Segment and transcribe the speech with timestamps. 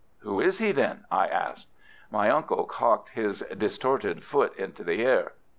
[0.21, 1.67] "Who is he, then?" I asked.
[2.09, 5.33] My uncle cocked his distorted foot into the air.